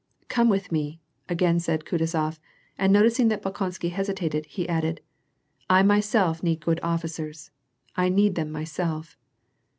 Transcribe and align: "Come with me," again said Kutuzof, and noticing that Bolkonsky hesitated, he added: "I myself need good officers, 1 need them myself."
"Come 0.29 0.49
with 0.49 0.71
me," 0.71 0.99
again 1.29 1.59
said 1.59 1.85
Kutuzof, 1.85 2.39
and 2.75 2.91
noticing 2.91 3.27
that 3.27 3.43
Bolkonsky 3.43 3.91
hesitated, 3.91 4.47
he 4.47 4.67
added: 4.67 4.99
"I 5.69 5.83
myself 5.83 6.41
need 6.41 6.59
good 6.61 6.79
officers, 6.81 7.51
1 7.93 8.15
need 8.15 8.33
them 8.33 8.51
myself." 8.51 9.15